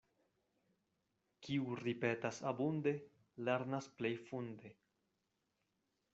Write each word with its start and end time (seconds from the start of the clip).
Kiu 1.47 1.75
ripetas 1.81 2.39
abunde, 2.53 2.95
lernas 3.51 3.91
plej 4.01 4.13
funde. 4.31 4.75